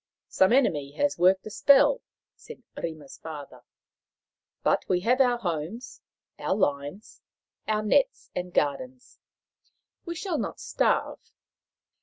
"Some 0.27 0.51
enemy 0.51 0.93
has 0.93 1.19
worked 1.19 1.45
a 1.45 1.51
spell," 1.51 2.01
said 2.35 2.63
Rima's 2.75 3.19
father." 3.19 3.61
But 4.63 4.83
we 4.89 5.01
have 5.01 5.21
our 5.21 5.37
homes, 5.37 6.01
our 6.39 6.55
lines, 6.55 7.21
our 7.67 7.83
nets 7.83 8.31
and 8.33 8.51
gardens. 8.51 9.19
We 10.03 10.15
shall 10.15 10.39
not 10.39 10.59
starve. 10.59 11.19